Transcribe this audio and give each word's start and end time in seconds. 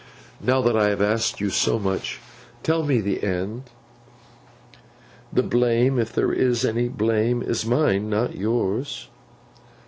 Now 0.41 0.61
that 0.63 0.75
I 0.75 0.89
have 0.89 0.99
asked 0.99 1.39
you 1.39 1.51
so 1.51 1.77
much, 1.77 2.19
tell 2.63 2.81
me 2.83 3.01
the 3.01 3.21
end. 3.21 3.65
The 5.31 5.43
blame, 5.43 5.99
if 5.99 6.11
there 6.11 6.33
is 6.33 6.65
any 6.65 6.87
blame, 6.89 7.43
is 7.43 7.67
mine, 7.67 8.09
not 8.09 8.35
yours. 8.35 9.09